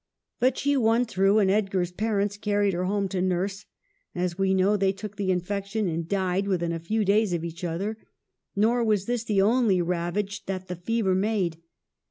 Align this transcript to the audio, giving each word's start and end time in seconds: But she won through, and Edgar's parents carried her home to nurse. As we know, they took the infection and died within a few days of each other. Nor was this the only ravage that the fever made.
But 0.39 0.57
she 0.57 0.75
won 0.75 1.05
through, 1.05 1.37
and 1.37 1.51
Edgar's 1.51 1.91
parents 1.91 2.35
carried 2.35 2.73
her 2.73 2.85
home 2.85 3.07
to 3.09 3.21
nurse. 3.21 3.67
As 4.15 4.35
we 4.35 4.55
know, 4.55 4.75
they 4.75 4.91
took 4.91 5.15
the 5.15 5.29
infection 5.29 5.87
and 5.87 6.09
died 6.09 6.47
within 6.47 6.71
a 6.71 6.79
few 6.79 7.05
days 7.05 7.33
of 7.33 7.43
each 7.43 7.63
other. 7.63 7.99
Nor 8.55 8.83
was 8.83 9.05
this 9.05 9.23
the 9.23 9.43
only 9.43 9.79
ravage 9.79 10.43
that 10.47 10.69
the 10.69 10.75
fever 10.75 11.13
made. 11.13 11.59